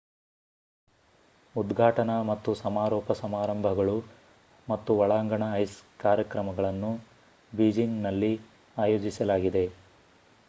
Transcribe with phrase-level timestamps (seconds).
[1.55, 3.95] ಉದ್ಘಾಟನಾ ಮತ್ತು ಸಮಾರೋಪ ಸಮಾರಂಭಗಳು
[4.67, 6.91] ಮತ್ತು ಒಳಾಂಗಣ ಐಸ್ ಕಾರ್ಯಕ್ರಮಗಳನ್ನು
[7.53, 8.33] ಬೀಜಿಂಗ್‌ನಲ್ಲಿ
[8.77, 9.65] ಆಯೋಜಿಸಲಾಗಿದೆ